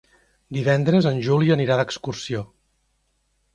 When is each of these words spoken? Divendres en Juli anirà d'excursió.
Divendres 0.57 1.09
en 1.09 1.19
Juli 1.27 1.53
anirà 1.57 1.79
d'excursió. 1.83 2.43